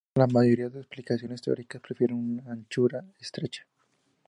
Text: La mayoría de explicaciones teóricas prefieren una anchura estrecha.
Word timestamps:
La 0.15 0.25
mayoría 0.25 0.67
de 0.69 0.79
explicaciones 0.79 1.43
teóricas 1.43 1.79
prefieren 1.79 2.17
una 2.17 2.53
anchura 2.53 3.05
estrecha. 3.19 3.67